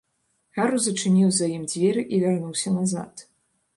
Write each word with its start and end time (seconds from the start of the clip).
Гарус 0.57 0.83
зачыніў 0.85 1.29
за 1.39 1.45
ім 1.57 1.63
дзверы 1.73 2.07
і 2.13 2.21
вярнуўся 2.25 2.75
назад. 2.79 3.29